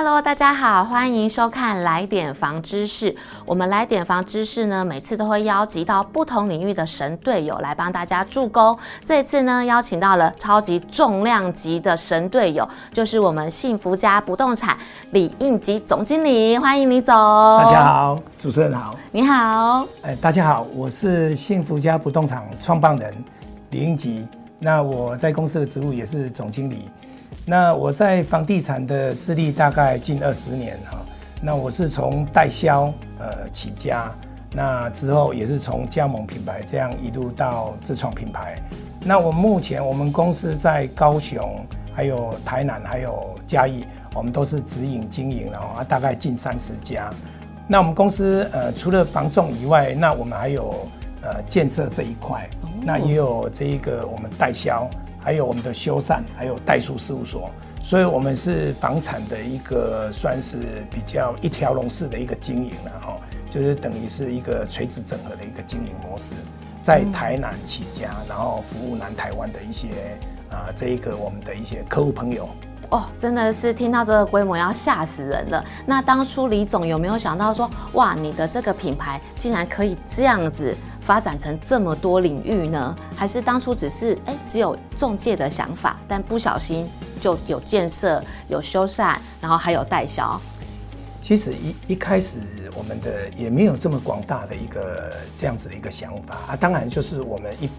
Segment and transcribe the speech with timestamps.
[0.00, 3.12] Hello，大家好，欢迎收看来点房知识。
[3.44, 8.78] 我们来点房知识呢，每次都会邀集到不同领域的神队友来帮大家助攻。
[9.04, 14.78] 这次呢，邀请到了超级重量级的神队友，就是我们幸福家不动产
[15.10, 16.56] 李应吉总经理。
[16.56, 17.12] 欢迎李总。
[17.16, 18.94] 大家好，主持人好。
[19.10, 19.84] 你好。
[20.02, 23.12] 哎，大家好，我是幸福家不动产创办人
[23.70, 24.24] 李应吉。
[24.60, 26.88] 那我在公司的职务也是总经理。
[27.44, 30.98] 那我在房地产的资历大概近二十年哈，
[31.40, 34.12] 那我是从代销呃起家，
[34.52, 38.58] 那之后也是从加盟品牌这样一路到自创品牌。
[39.00, 41.64] 那我目前我们公司在高雄、
[41.94, 43.84] 还有台南、还有嘉义，
[44.14, 47.08] 我们都是直营经营，然后啊大概近三十家。
[47.66, 50.86] 那我们公司呃除了房仲以外，那我们还有
[51.22, 52.46] 呃建设这一块，
[52.82, 54.86] 那也有这一个我们代销。
[55.20, 57.50] 还有我们的修缮，还有代书事务所，
[57.82, 60.58] 所以我们是房产的一个算是
[60.90, 63.16] 比较一条龙式的一个经营了哈，
[63.50, 66.34] 就是等于是一个垂直整合的一个经营模式，
[66.82, 69.88] 在台南起家，然后服务南台湾的一些
[70.50, 72.48] 啊这一个我们的一些客户朋友。
[72.90, 75.62] 哦，真的是听到这个规模要吓死人了。
[75.84, 80.74] 那当初李总有没有想到说，哇，你的这个品牌竟然可以这样子？
[81.08, 82.94] 发展成这么多领域呢？
[83.16, 86.86] 还是当初只是哎，只有中介的想法，但不小心
[87.18, 90.38] 就有建设、有修缮，然后还有代销。
[91.22, 92.40] 其实一一开始
[92.76, 96.54] 我们的也没有这么广大的一个这样子的一个想法啊。
[96.54, 97.70] 当然就是我们一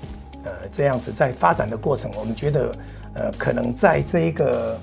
[0.43, 2.75] 呃这样子在发展的过程，我们觉得
[3.13, 4.75] 呃可能在这一个。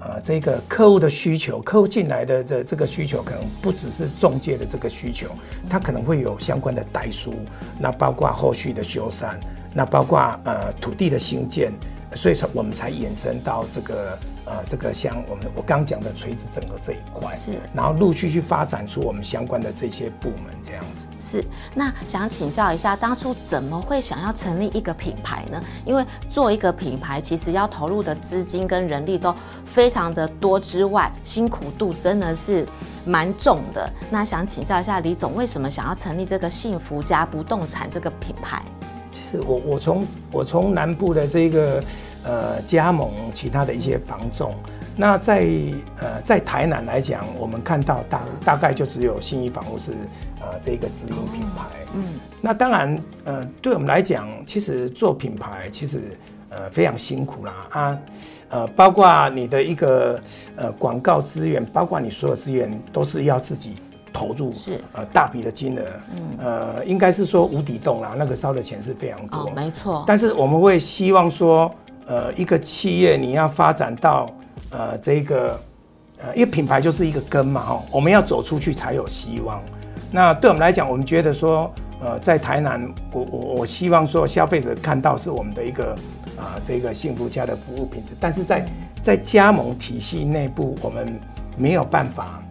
[0.00, 5.28] 啊，这个客户的需求，客户进来的的这个需求，可能不只是中介的这个需求，
[5.68, 7.34] 他可能会有相关的代书，
[7.78, 9.34] 那包括后续的修缮，
[9.74, 11.72] 那包括呃土地的兴建，
[12.14, 14.18] 所以说我们才延伸到这个。
[14.48, 21.06] 呃，这个像我们我刚讲的垂直整合这一块，是，然后陆续去发展出我们相关的这些部门，这样子。
[21.18, 21.44] 是，
[21.74, 25.62] 那想请教一下，当初怎么会想要成立一个品牌呢？
[25.84, 29.34] 因为做一个品牌，其实要投入的资金跟人力都
[29.66, 32.66] 非常的多之外，辛苦度真的是
[33.04, 33.92] 蛮重的。
[34.10, 38.62] 那想请教一下李总，为什么想要成立这个幸福家不动产这个品牌？
[39.30, 41.84] 是我我从我从南部的这个
[42.28, 44.54] 呃加盟其他的一些房仲，
[44.94, 45.48] 那在
[45.98, 49.92] 呃在台南来讲，我们看到大大概就只有信义房屋是
[50.40, 51.64] 呃这个直营品牌。
[51.94, 52.04] 嗯，
[52.42, 56.16] 那当然呃对我们来讲，其实做品牌其实
[56.50, 57.98] 呃非常辛苦啦啊
[58.50, 60.20] 呃包括你的一个
[60.56, 63.74] 呃广告资源，包括你所有资源都是要自己。
[64.10, 65.82] 投入是呃大笔的金额，
[66.16, 70.02] 嗯呃应该是说无底洞啦，那个烧的钱是非常多，哦，没错。
[70.08, 71.72] 但是我们会希望说，
[72.08, 74.28] 呃一个企业你要发展到
[74.70, 75.60] 呃这个
[76.20, 79.62] 呃因为品牌就是一个根嘛哈，我们要走出去才有希望。
[80.10, 82.82] 那对我们来讲，我们觉得说呃在台南，
[83.12, 85.94] 我我我希望说消费者看到是我们的一个
[86.36, 88.66] 啊、这个幸福家的服务品质，但是在
[89.02, 91.20] 在加盟体系内部，我们
[91.56, 92.42] 没有办法。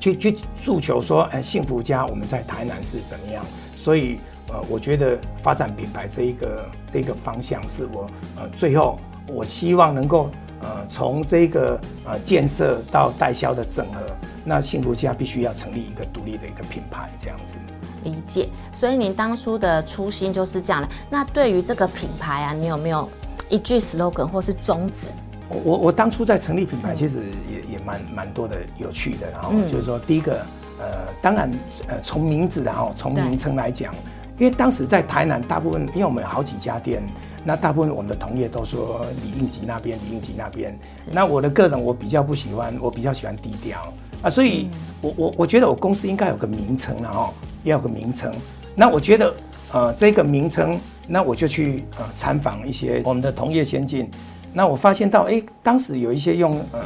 [0.00, 3.42] 去去诉求说，哎，幸福家我们在台南是怎么样？
[3.74, 4.18] 所以，
[4.48, 14.00] 呃，我觉得发展品牌这一个这个方向是我呃最后我希望能够呃从这个呃建设到代销的整合，
[14.44, 17.56] 那幸福家必须要成立一个独立的一个品牌，这样子。
[18.02, 18.48] 理解。
[18.70, 20.88] 所以您当初的初心就是这样的。
[21.08, 23.08] 那对于这个品牌啊，你有没有
[23.48, 25.08] 一句 slogan 或是宗旨？
[25.48, 29.30] 我我当初在成立品牌，其实也也蛮蛮多的有趣的。
[29.30, 30.44] 然后就是说，第一个，
[30.78, 31.50] 呃，当然，
[31.86, 33.94] 呃，从名字然后从名称来讲，
[34.38, 37.02] 因为当时在台南，大部分因为我们有好几家店，
[37.44, 40.76] 那大部分我们的同业都说李应吉那边，李应吉那边。
[41.12, 44.68] 那我的个人我比较不喜欢，我比较喜欢低调啊，所以
[45.00, 48.32] 我我我觉得我公司应该有个名称，然后要有个名称。
[48.74, 49.34] 那我觉得，
[49.72, 54.10] 呃，这个名称，那我就去呃参访一些我们的同业先进。
[54.52, 56.80] 那我发现到，哎、欸，当时有一些用，呃，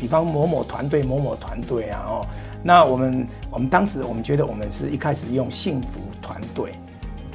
[0.00, 2.26] 比方某某团队、某某团队啊，哦，
[2.62, 6.74] 那我们我们当时我们觉得我们是一开始用幸福团队，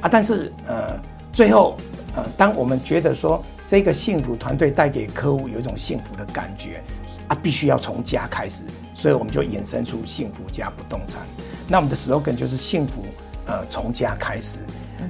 [0.00, 0.98] 啊，但是呃，
[1.32, 1.76] 最后
[2.16, 6.82] 呃，当我们觉得说这个幸福团队带给客户有一种幸福的感觉，
[7.28, 8.64] 啊，必须要从家开始，
[8.94, 11.20] 所以我们就衍生出幸福家不动产。
[11.68, 13.04] 那我们的 slogan 就是幸福，
[13.46, 14.58] 呃，从家开始。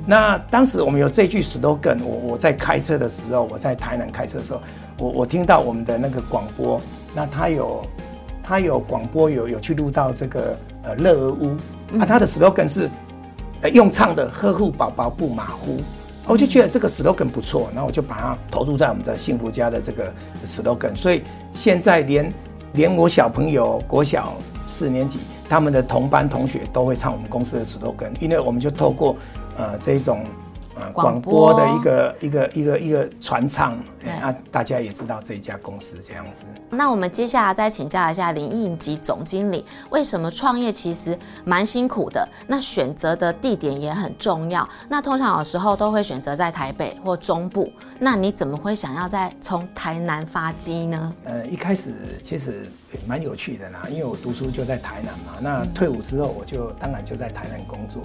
[0.07, 4.61] 那当时我们有这句 slogan，我我在开车的时候，我在台南开车的时候，
[4.99, 6.81] 我我听到我们的那个广播，
[7.15, 7.83] 那他有
[8.43, 11.57] 他有广播有有去录到这个呃乐儿屋，
[11.99, 12.89] 啊，他的 slogan 是
[13.63, 15.81] 呃用唱的呵护宝宝不马虎，
[16.27, 20.13] 我就觉得这个 slogan 不错，然后我就把它投入在我们的幸福家的这个
[20.45, 21.23] slogan，所以
[21.53, 22.33] 现在连
[22.73, 24.35] 连我小朋友国小
[24.67, 25.19] 四年级，
[25.49, 29.17] 他们的同班同学都会唱我们公司的 slogan，因为我们就透过
[29.57, 30.25] 呃这种。
[30.93, 33.79] 广播的一个一个一个一个传唱，
[34.21, 36.45] 那大家也知道这一家公司这样子。
[36.71, 42.29] 那我们接下来再请教一下林应吉总经理，为什么创业其实蛮辛苦的？
[42.47, 44.69] 那选择的地点也很重要。
[44.89, 51.13] 那通常有时候都会选择在台北或中部，那你怎么会想要再从台南发机呢？
[51.25, 51.93] 呃，一开始
[52.23, 52.71] 其实
[53.07, 55.39] 蛮有趣的啦，因为我读书就在台南嘛。
[55.41, 58.01] 那退伍之后，我就当然就在台南工作。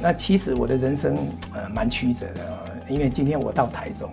[0.00, 1.16] 那其实我的人生
[1.54, 2.40] 呃蛮曲折的，
[2.88, 4.10] 因为今天我到台中，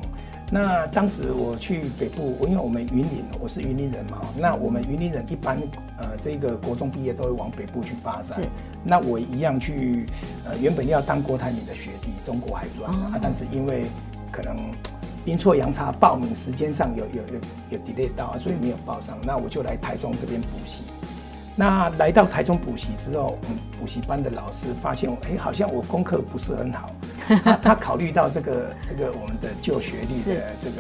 [0.52, 5.58] 那当时我去北部，因为我们云林，我是云林人嘛，那我们云林人一般
[5.98, 8.48] 呃这个国中毕业都会往北部去发展，是
[8.84, 10.06] 那我一样去
[10.46, 13.86] 呃原本要当郭台铭的学弟，中国海专啊，但是因为
[14.32, 14.58] 可能
[15.26, 17.40] 阴错阳差报名时间上有有有
[17.72, 20.84] 有 delay 到，所以没有报上，那我就来台中这边补习。
[21.60, 26.90] 那来到台中补习之后，嗯，补习班的老师发现，哎、欸，好像我功课不是很好，
[27.44, 30.78] 他，他考虑到这个这个我们的就学历的这个，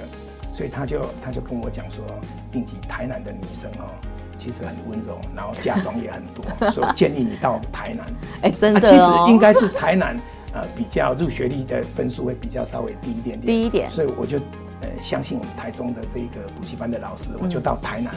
[0.53, 2.05] 所以他就他就跟我讲说，
[2.53, 3.91] 应急台南的女生哦，
[4.37, 8.05] 其实很温柔，然后嫁妆也很多，所以建议你到台南。
[8.43, 10.17] 哎、欸，真的、哦啊，其实应该是台南，
[10.53, 14.37] 呃，比较入学率的分数会比较稍微低一点点，低一点，所以我就
[14.79, 18.15] 呃相信我们台中的这个补习班的老师，我就到台南。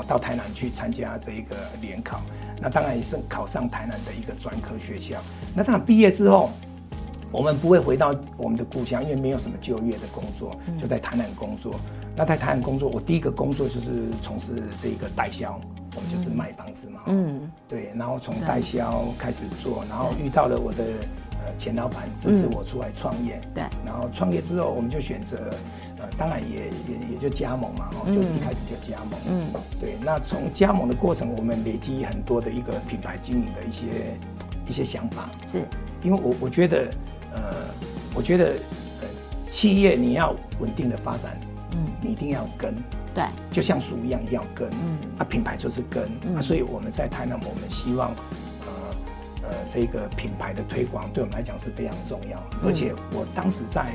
[0.00, 2.20] 嗯到台南去参加这一个联考，
[2.60, 5.18] 那当然也是考上台南的一个专科学校。
[5.54, 6.50] 那当然毕业之后，
[7.30, 11.74] 我们不会回到我们的故乡，因为没有什么就业的工作，就在台南工作。
[11.74, 13.90] 嗯、那在台南工作，我第一个工作就是
[14.22, 15.60] 从事这个代销，
[15.96, 17.00] 我们就是卖房子嘛。
[17.06, 20.84] 嗯，对，然后从代销开始做，然后遇到了我的。
[21.56, 25.38] 前老板支持我出来创业，嗯，对，然后创业之后，我们就选择，
[25.98, 29.46] 呃，当然也也也就加盟嘛，哦，就一开始就加盟，嗯，
[29.80, 29.96] 对。
[30.04, 33.86] 那从加盟的过程，我们累积很多的一个品牌经营的一些
[34.68, 35.64] 一些想法，是，
[36.02, 36.90] 因为我我觉得，
[37.32, 37.40] 呃，
[38.14, 38.52] 我觉得，
[39.00, 39.08] 呃，
[39.50, 41.38] 企业你要稳定的发展，
[41.72, 42.74] 嗯，你一定要跟，
[43.14, 48.10] 对，就像树一样，一定要跟，嗯，啊，品牌就是跟，嗯，啊，所以我们在台南，我们希望。
[49.48, 53.94] 呃，这个品牌的推广对我们来讲是非常重要，而且我当时在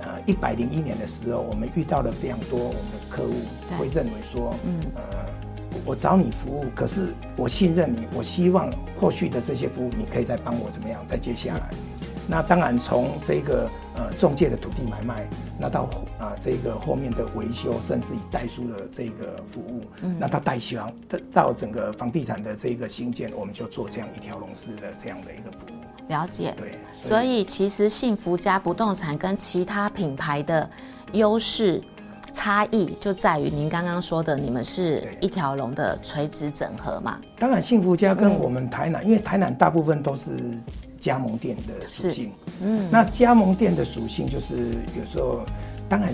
[0.00, 3.34] 呃一百零一年的时候，我们遇到了非常多我们的客户
[3.78, 5.02] 会认为说，嗯，呃，
[5.84, 11.70] 我找你服务，可是我信任你，我希望后续的这些服务你可以再帮我怎么样再接下来。
[12.30, 13.66] 那当然，从这个
[13.96, 15.26] 呃中介的土地买卖，
[15.58, 15.84] 那到
[16.18, 26.08] 啊、呃、这个后面的维修，甚至以代书的这个服务，嗯，那到代销，到到整个房地产的这个新建，我们就做这样一条龙式的这样的一个服务。
[26.08, 30.68] 了解，对，所以，所以其实幸福家不动产跟其他品牌的
[31.12, 31.82] 优势
[32.34, 37.18] 差异就在于您刚刚说的，你们是一条龙的垂直整合嘛？
[37.38, 40.30] 当然，幸福家跟我们台南，嗯、因为台南大部分都是。
[41.00, 45.42] 加盟店的属性，嗯，那加盟店的属性就是有时候，
[45.88, 46.12] 当然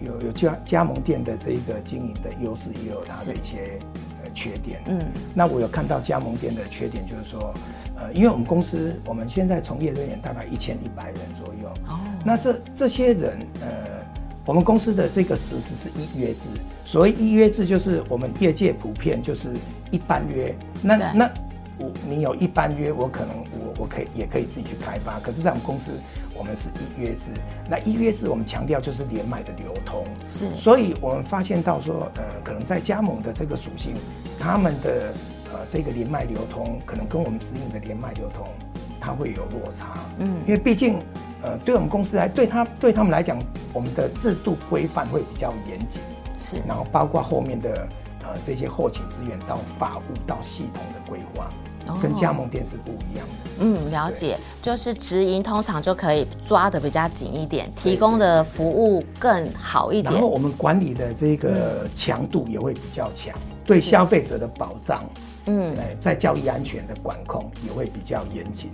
[0.00, 3.78] 有有有加加盟店的这个经营的优势，也有它的一些
[4.22, 5.04] 呃缺点，嗯，
[5.34, 7.52] 那我有看到加盟店的缺点，就是说，
[7.96, 13.68] 呃，因为我们公司我们现在从业人员大概一千一百人左右，哦，那这这些人，呃，
[14.44, 16.42] 我们公司的这个实施是一约制，
[16.84, 19.52] 所谓一约制就是我们业界普遍就是
[19.90, 21.30] 一般约，那那。
[21.78, 25.20] 我你有一般约，我可能我我可以也可以自己去开发。
[25.20, 25.90] 可是，在我们公司，
[26.34, 27.32] 我们是一约制。
[27.68, 30.04] 那一约制，我们强调就是连麦的流通。
[30.26, 33.94] 是，所以我们发现到说，呃，可能在加盟的这个属性，
[34.38, 35.12] 他们的
[35.52, 38.46] 呃这个连麦流通，可能跟我们直营的连麦流通，
[38.98, 39.98] 它会有落差。
[40.18, 41.02] 嗯，因为毕竟，
[41.42, 43.38] 呃，对我们公司来，对他对他们来讲，
[43.74, 46.00] 我们的制度规范会比较严谨。
[46.38, 47.86] 是，然后包括后面的
[48.22, 51.50] 呃这些后勤资源到法务到系统的规划。
[52.00, 53.50] 跟加盟店是不一样的。
[53.58, 60.12] 嗯，了解，就是直营通常就可以抓得比较紧一点，提供的服务更好一点。
[60.12, 65.04] 然后我们管理的这个强度也会比较强，嗯、对消费者的保障，
[65.46, 68.70] 嗯，在交易安全的管控也会比较严谨。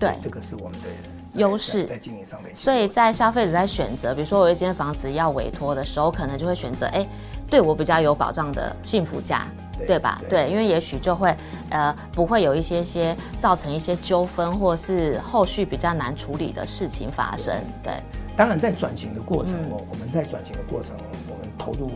[0.00, 2.54] 对，这个是我们的优势，在经营上面。
[2.54, 7.06] 所以在消费者在选择，比如说我有一间房子要委托的时候，可能就会选择，哎，
[7.48, 9.46] 对我比较有保障的幸福家。
[9.78, 10.20] 对，对吧？
[10.28, 11.34] 对，对，因为也许就会，
[11.70, 17.54] 呃，不会有一些些造成一些纠纷，或是后续比较难处理的事情发生。
[17.82, 18.02] 对，对
[18.36, 20.96] 当然在转型的过程，我、嗯、我们在转型的过程，
[21.30, 21.90] 我们投入，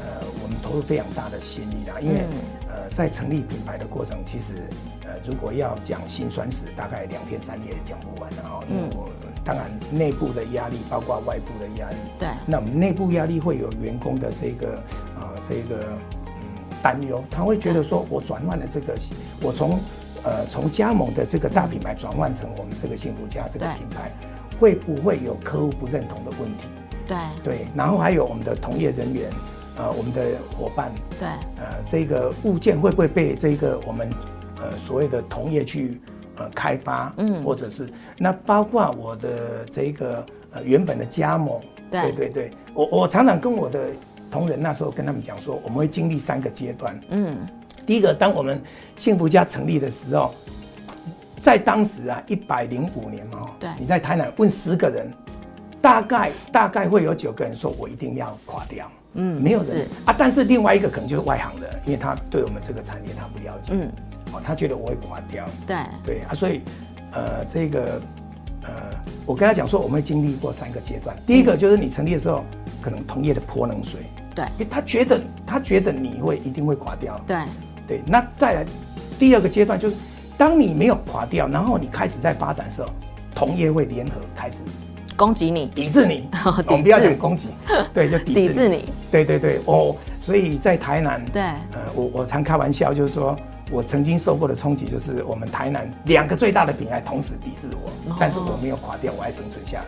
[0.00, 4.68] 呃，我们投入非常大的心力啦，因为，嗯、呃，在成立品牌的过程，其实，
[5.04, 8.64] 呃，如果要讲辛酸史，大概两天三夜也讲不完的哈。
[8.68, 9.10] 因为我
[9.44, 11.96] 当然内部的压力，包括外部的压力。
[12.18, 12.28] 对。
[12.46, 14.82] 那我们内部压力会有员工的这个，
[15.20, 15.98] 呃，这个。
[16.82, 18.94] 担忧，他会觉得说我转换了这个，
[19.40, 19.78] 我从
[20.24, 24.10] 呃从加盟的这个大品牌转换成我们这个幸福家这个品牌，
[24.58, 26.64] 会不会有客户不认同的问题？
[27.06, 27.16] 对。
[27.42, 29.30] 对，然后还有我们的同业人员，
[29.76, 30.22] 呃，我们的
[30.56, 34.10] 伙伴，对，呃，这个物件会不会被这个我们
[34.58, 36.00] 呃所谓的同业去
[36.36, 41.60] 呃开发，嗯，或者是那包括我的这个呃原本的加盟，
[41.90, 43.88] 对对对，我我常常跟我的
[44.32, 47.46] 同仁那时候跟他们讲说，我们会经历三个阶段，嗯，
[47.86, 48.60] 第一个，当我们
[48.96, 50.34] 幸福家成立的时候，
[51.40, 55.08] 在当时啊，一百零五年嘛，对，你在台南问十个人。
[55.82, 58.88] 大概大概会有九个人说，我一定要垮掉。
[59.14, 63.72] 嗯，没有人啊，但是另外一个可能就是外行人，因为他对我们这个产业他不了解。
[63.72, 63.90] 嗯，
[64.32, 65.44] 哦，他觉得我会垮掉。
[65.66, 66.60] 对对啊，所以
[67.10, 68.00] 呃，这个
[68.62, 68.70] 呃，
[69.26, 71.16] 我跟他讲说，我们会经历过三个阶段。
[71.26, 72.44] 第一个就是你成立的时候，
[72.80, 74.02] 可能同业的泼冷水。
[74.34, 77.20] 对，因为他觉得他觉得你会一定会垮掉。
[77.26, 77.36] 对。
[77.86, 78.64] 对，那再来
[79.18, 79.96] 第二个阶段就是，
[80.38, 82.88] 当你没有垮掉，然后你开始在发展的时候，
[83.34, 84.62] 同业会联合开始。
[85.16, 86.28] 攻击你，抵制你，
[86.66, 87.48] 我们不要讲攻击，
[87.92, 93.36] 对，就 抵制你，对对对，哦，所以在台南，对，呃，我我常开玩笑，就是说
[93.70, 99.84] 我曾经受过的冲击，就是我们台南两个最大的品牌同时抵制我，但是我没有垮掉，我还生存下来，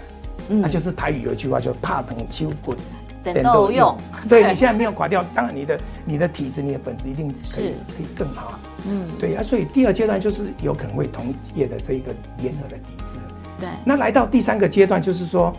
[0.48, 2.76] 那就是台语有一句话，就怕等秋滚，
[3.24, 3.96] 等都用，
[4.28, 13.16] 对你现在没有垮掉，当然你的你的体质、你的本质一定可以可以更好，嗯，对啊，所以第二阶段就是有可能会同业的这一个联合的抵制。
[13.58, 15.54] 对，那来到第三个阶段，就是说，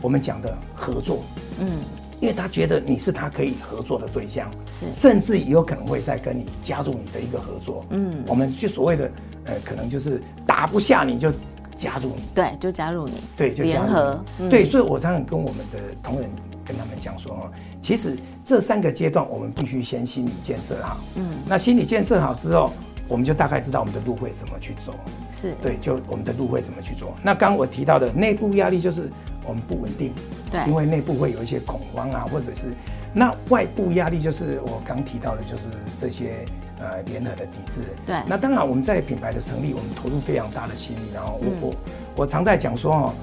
[0.00, 1.24] 我们讲的合作，
[1.58, 1.80] 嗯，
[2.20, 9.10] 因为他觉得你是他可以合作的对象，是，甚至有可能会再跟你加入你的一个合作，嗯，我们就所谓的，
[9.46, 11.32] 呃，可能就是打不下你就
[11.74, 16.30] 加入你，对，就加入你，对，就联合，嗯、对，所以我常常跟我们的同仁
[16.64, 17.50] 跟他们讲说，哦，
[17.80, 22.72] 其实这三个阶段我们必须先心理建设好，嗯，那心理建设好之后。
[23.08, 24.94] 我们就大概知道我们的路会怎么去走，
[25.30, 27.14] 是对，就我们的路会怎么去做。
[27.22, 29.10] 那刚刚我提到的内部压力就是
[29.44, 30.14] 我们不稳定，
[30.50, 32.68] 对，因为内部会有一些恐慌啊，或者是
[33.12, 35.64] 那外部压力就是我刚提到的，就是
[35.98, 36.46] 这些
[36.78, 37.80] 呃联合的抵制。
[38.06, 41.00] 对，那当然我们在品牌的成立，我们投入非常大的心力。
[41.12, 41.74] 然后我、嗯、我
[42.16, 43.14] 我常在讲说哦，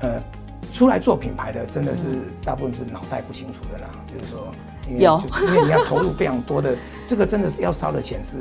[0.00, 0.22] 呃，
[0.72, 4.48] 出来做品牌的真的是大部分是脑袋不清楚的啦，嗯、就是说
[4.88, 8.36] 因为有，因为你要投入非常多的，这个真的是要烧的钱是。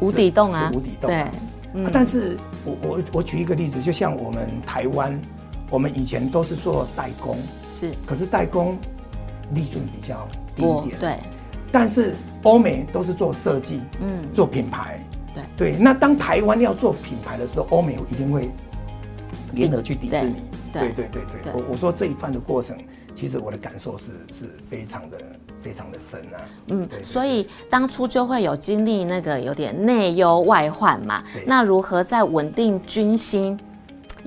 [0.00, 1.10] 无底洞啊，无底洞。
[1.10, 1.26] 对，
[1.74, 5.20] 嗯，但是我我我举一个例子，就像我们台湾，
[5.70, 7.36] 我们以前都是做代工，
[7.72, 8.78] 是，可是代工
[9.52, 11.14] 利润比较低一点，对。
[11.72, 15.04] 但是欧美都是做设计，嗯，做品牌，
[15.34, 15.42] 对。
[15.56, 15.76] 对。
[15.76, 18.48] 那当台湾要做品牌的时候，欧美一定会
[19.50, 20.36] 联合去抵制你，
[20.80, 20.92] 对。
[20.92, 21.52] 对对对。
[21.52, 22.76] 我我说这一段的过程。
[23.14, 25.18] 其实我的感受是是非常的
[25.60, 33.58] 非常的深啊，嗯，对对对，所以当初就会有经历那个有点内忧外患嘛，那如何在稳定军心，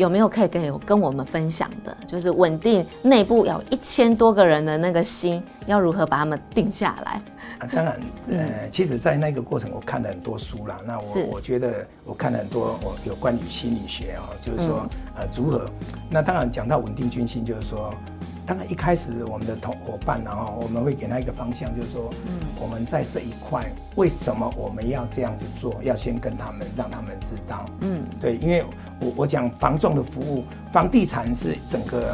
[0.01, 1.95] 有没有可以跟跟我们分享的？
[2.07, 7.21] 就是稳定内部有一千多个人的那个心，要如何把他们定下来？
[7.59, 7.99] 啊，当然，
[8.31, 10.79] 呃，其实，在那个过程，我看了很多书啦。
[10.87, 15.69] 那我我觉得，我看了很多，我有关于心理学哦，就是说，呃，如何？
[16.09, 17.93] 那当然讲到稳定军心，就是说，
[18.51, 23.65] 当然一开始我们的同伙伴，然后我们会给他一个方向，就是说，嗯，我们在这一块，
[23.95, 25.73] 为什么我们要这样子做？
[25.83, 28.65] 要先跟他们，让他们知道，嗯，对，因为
[28.99, 32.13] 我我讲房仲的服务，房地产是整个。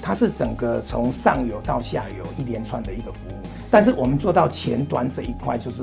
[0.00, 3.32] 它是整个从上游到下游一连串的一个服务，
[3.70, 5.82] 但是我们做到前端这一块就是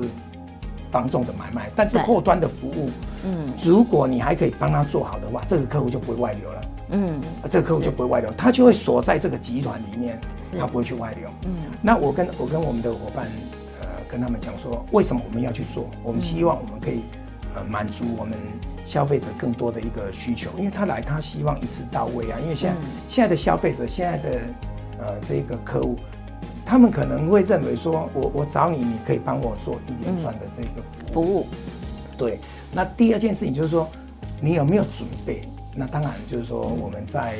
[0.92, 2.88] 房仲的买卖，但是后端的服务，
[3.24, 6.60] 嗯，如果你还可以帮他做好的话，这个客户就不会外流了，
[6.92, 7.20] 嗯，
[7.50, 10.20] 这个客户就不会外流，他就会锁在这个集团里面，
[10.58, 11.52] 他不会去外流，嗯。
[11.82, 13.26] 那我跟我跟我们的伙伴，
[13.80, 15.90] 呃，跟他们讲说，为什么我们要去做？
[16.04, 17.02] 我们希望我们可以，
[17.54, 18.38] 呃，满足我们。
[18.84, 22.38] 消费者更多的一个需求，因为他来，他希望一次到位啊。
[22.42, 24.40] 因为现在、嗯、现在的消费者，现在的
[24.98, 25.96] 呃这个客户，
[26.66, 30.82] 他们可能会认为说，我我找你，你可以帮我做一连串的这个
[31.12, 31.22] 服务。
[31.22, 31.46] 服务。
[32.18, 32.40] 对。
[32.72, 33.88] 那第二件事情就是说，
[34.40, 35.42] 你有没有准备？
[35.74, 37.36] 那当然就是说我们在。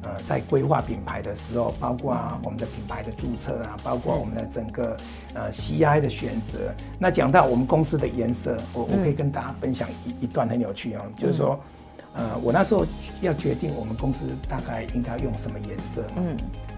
[0.00, 4.96] 呃，在规划品牌的时候，包括我们的品牌的注册啊，包括我们的整个
[5.34, 6.72] 呃 CI 的选择。
[7.00, 11.58] 那讲到我们公司的颜色，我我可以跟大家分享一一段很有趣哦，就是说，
[12.14, 12.86] 呃，我那时候
[13.22, 16.14] 要决定我们公司大概应该用什么颜色嘛。
[16.18, 16.36] 嗯。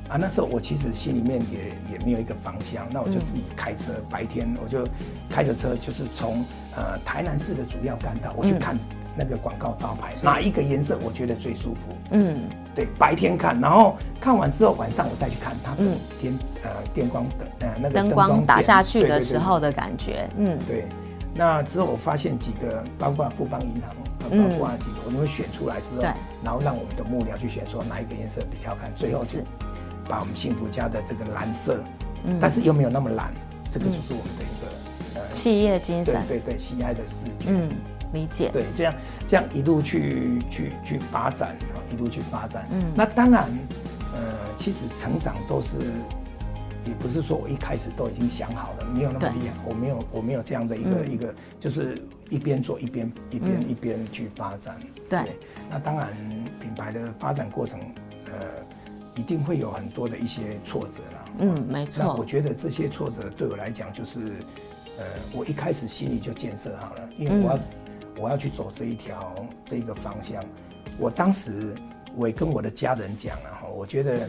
[0.08, 4.88] 啊，那时候我其实心里面也也没有一个方向，那我就自己开车，白天我就
[5.28, 6.42] 开着车，就是从
[6.74, 8.78] 呃台南市的主要干道，我去看
[9.17, 11.95] 那个广告招牌，哪一个颜色我觉得最舒服？
[12.11, 12.38] 嗯，
[12.75, 15.83] 对，白天看，然后看完之后晚上我再去看它的
[16.21, 20.87] 电、嗯、呃电光灯呃那个灯光打下去的时候的感觉，嗯，对。
[21.33, 26.02] 那之后我发现几个，包括富邦银行，包括几个，我们会选出来之后，
[26.43, 29.45] 然后让我们的幕僚去选，说哪一个颜色比较好看，最后是
[30.09, 31.85] 把我们幸福家的这个蓝色，
[32.40, 33.33] 但是又没有那么蓝，
[33.71, 37.71] 这个就是我们的一个呃企业精神，对对，喜爱的视觉，嗯，
[38.12, 38.95] 理解，对，这样
[39.26, 43.45] 这样一路去去去发展啊，一路去发展，嗯，那当然，
[44.14, 44.21] 呃，
[44.57, 45.76] 其实成长都是。
[46.87, 54.81] 也不是说我一开始都已经想好了，没有那么厉害，我没有我没有这样的一个、嗯、一个，就是一边做一边一边、嗯、一边去发展。
[55.07, 55.21] 对，
[55.69, 56.09] 那当然
[56.59, 57.79] 品牌的发展过程，
[58.33, 58.64] 呃，
[59.14, 61.25] 一定会有很多的一些挫折啦。
[61.40, 62.02] 嗯，没错。
[62.02, 64.19] 那我觉得这些挫折对我来讲，就是
[64.97, 67.62] 呃，我一开始心里就建设好了，因为我要、嗯、
[68.19, 70.45] 我要去走这一条这个方向。
[70.99, 71.75] 我当时
[72.17, 74.29] 我也跟我的家人讲了哈，我觉得。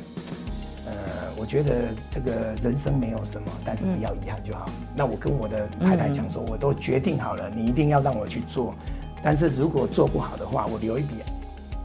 [0.84, 0.94] 呃，
[1.38, 1.72] 我觉得
[2.10, 4.66] 这个人生没有什么，但是不要遗憾就好。
[4.68, 8.74] 嗯、那我跟我的太太讲说，我都决定好了，你一定要让我去做。
[9.22, 11.14] 但是如果做不好的话，我留一笔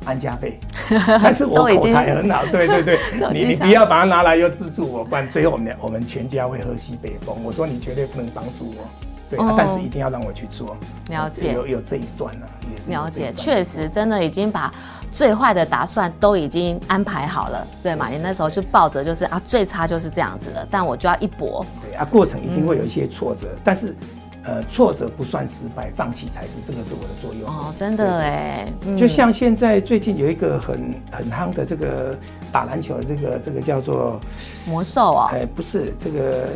[0.07, 0.59] 安家费。
[1.23, 2.99] 但是我口才很好，对对对，
[3.35, 7.37] 你你不要把它拿来又资助我，不然最后我们我们全家会喝西北风。
[7.45, 8.89] 我说你绝对不能帮助我，
[9.29, 10.77] 对、但是一定要让我去做。
[11.09, 14.73] 了解，有有这一段呢、啊，也是了解，确实真的已经把。
[15.09, 18.09] 最坏的打算都已经安排好了，对嘛？
[18.11, 21.65] 你那时候就抱着就是啊，最差就是这样子了，但我就要一搏。
[21.81, 23.97] 对啊，过程一定会有一些挫折，嗯、但是，
[24.43, 26.57] 呃，挫折不算失败，放弃才是。
[26.67, 27.49] 这个是我的作用。
[27.49, 32.15] 哦，真的哎，就像现在最近有一个很很夯的这个
[32.53, 34.21] 打篮球的这个这个叫做
[34.67, 36.49] 魔兽啊，哎，不是这个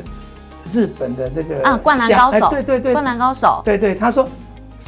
[0.72, 4.28] 日本的这个啊，灌篮高手，对对对，灌篮高手，对对，他说。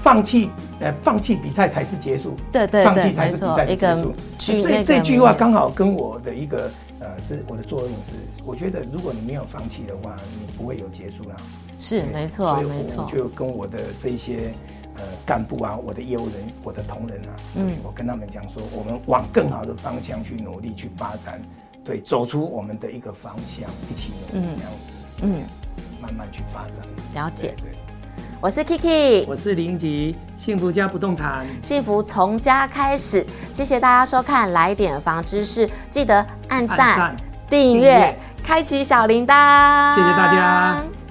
[0.03, 2.35] 放弃，呃，放弃比赛才是结束。
[2.51, 4.13] 对对对，放弃才是比赛的结束。
[4.37, 8.11] 这这句话刚好跟我的一个，呃，这我的作用是，
[8.45, 11.37] 我觉得如果你没有放弃的话，你不会有结束了。
[11.79, 13.09] 是，没错，没错。
[13.09, 14.53] 所以我就跟我的这些
[14.97, 21.41] 呃干部啊，我的业务人，我的同仁啊，嗯，我跟他们讲说，我们往更好的方向去努力去发展，
[21.85, 24.93] 对，走出我们的一个方向，一起努力这样子，
[25.23, 25.43] 嗯，
[26.03, 26.85] 慢慢去发展。
[27.15, 27.55] 了解。
[27.63, 27.79] 对。
[28.41, 33.25] 我是 Kiki，我是林吉，幸福家不动产，幸福从家开始。
[33.53, 37.17] 谢谢大家收看《来点房知识》，记得按赞、
[37.49, 39.95] 订阅、开启小铃铛。
[39.95, 41.02] 谢谢大家。